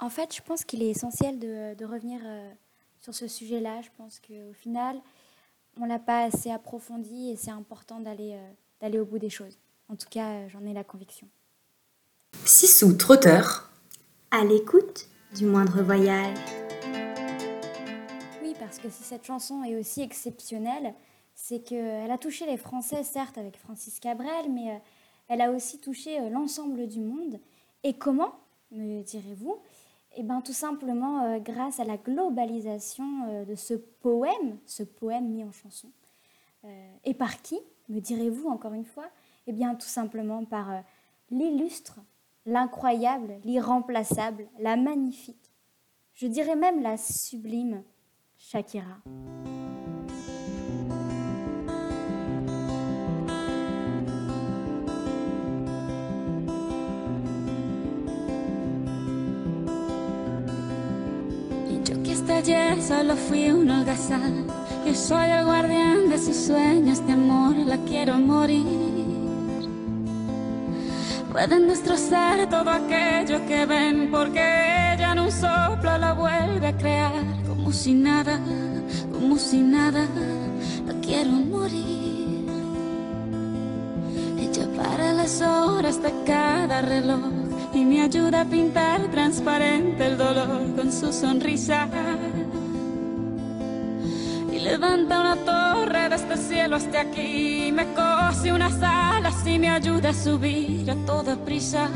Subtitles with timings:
[0.00, 2.52] En fait, je pense qu'il est essentiel de, de revenir euh,
[3.00, 3.82] sur ce sujet-là.
[3.82, 5.00] Je pense qu'au final,
[5.80, 9.58] on l'a pas assez approfondi et c'est important d'aller euh, d'aller au bout des choses.
[9.88, 11.28] En tout cas, euh, j'en ai la conviction.
[12.44, 13.70] Sissou Trotteur.
[14.30, 16.38] À l'écoute du moindre voyage.
[18.42, 20.94] Oui, parce que si cette chanson est aussi exceptionnelle,
[21.34, 24.78] c'est qu'elle a touché les Français, certes, avec Francis Cabrel, mais euh,
[25.28, 27.40] elle a aussi touché l'ensemble du monde.
[27.84, 28.38] Et comment,
[28.70, 29.56] me direz-vous?
[30.20, 35.28] Eh bien, tout simplement euh, grâce à la globalisation euh, de ce poème, ce poème
[35.28, 35.92] mis en chanson.
[36.64, 37.56] Euh, et par qui,
[37.88, 39.06] me direz-vous encore une fois?
[39.46, 40.82] Eh bien, tout simplement par
[41.30, 42.00] l'illustre,
[42.46, 45.52] l'incroyable, l'irremplaçable, la magnifique,
[46.14, 47.84] je dirais même la sublime
[48.36, 48.98] Shakira.
[62.28, 64.46] Hasta ayer solo fui un holgazán.
[64.84, 68.66] Yo soy el guardián de sus sueños de amor, la quiero morir.
[71.32, 77.24] Pueden destrozar todo aquello que ven, porque ella en un soplo la vuelve a crear.
[77.46, 78.38] Como si nada,
[79.10, 80.06] como si nada,
[80.86, 82.46] la quiero morir.
[84.38, 87.38] Ella para las horas de cada reloj
[87.72, 91.88] y me ayuda a pintar transparente el dolor con su sonrisa.
[94.58, 99.70] Y levanta una torre desde el cielo hasta aquí, me cose unas alas y me
[99.70, 101.88] ayuda a subir a toda prisa,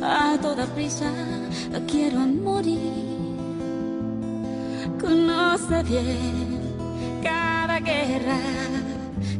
[0.00, 1.10] a toda prisa.
[1.90, 2.78] Quiero morir.
[5.00, 6.60] Conoce bien
[7.20, 8.38] cada guerra,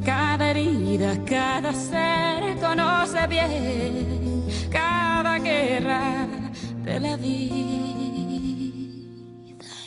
[0.04, 2.58] cada herida, cada ser.
[2.60, 6.26] Conoce bien cada guerra
[6.82, 7.68] de la vida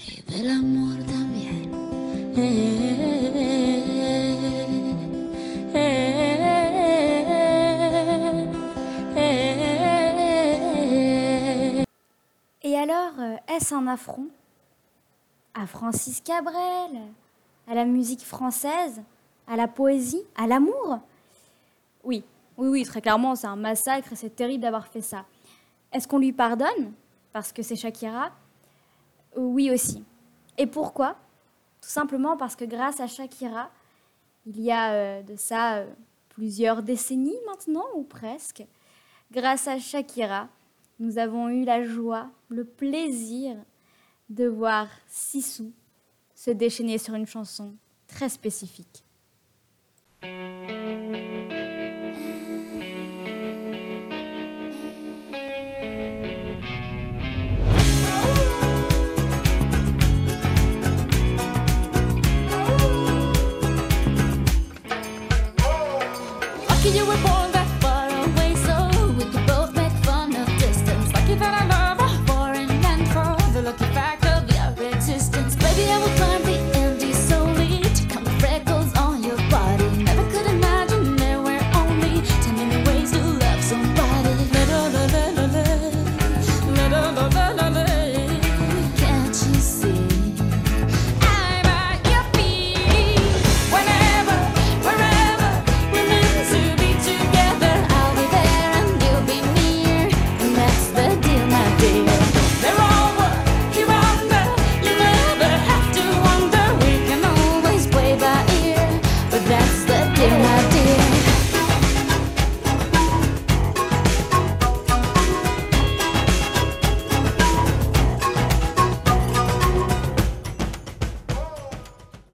[0.08, 1.41] y del amor también.
[12.64, 14.28] Et alors, euh, est-ce un affront
[15.54, 17.02] à Francis Cabrel,
[17.68, 19.02] à la musique française,
[19.48, 21.00] à la poésie, à l'amour?
[22.04, 22.24] Oui,
[22.58, 25.26] oui, oui, très clairement, c'est un massacre c'est terrible d'avoir fait ça.
[25.92, 26.94] Est-ce qu'on lui pardonne?
[27.34, 28.32] Parce que c'est Shakira?
[29.36, 30.04] Oui aussi.
[30.58, 31.16] Et pourquoi?
[31.92, 33.70] Simplement parce que grâce à Shakira,
[34.46, 35.94] il y a euh, de ça euh,
[36.30, 38.64] plusieurs décennies maintenant, ou presque,
[39.32, 40.48] grâce à Shakira,
[41.00, 43.58] nous avons eu la joie, le plaisir
[44.30, 45.74] de voir Sissou
[46.34, 47.76] se déchaîner sur une chanson
[48.08, 49.04] très spécifique.